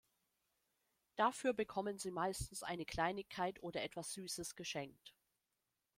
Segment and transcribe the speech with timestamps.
[1.15, 5.13] Dafür bekommen sie meistens eine Kleinigkeit oder etwas Süßes geschenkt.